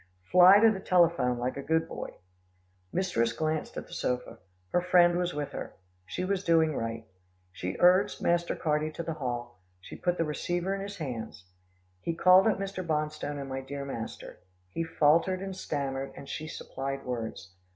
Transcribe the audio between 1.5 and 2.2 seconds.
a good boy."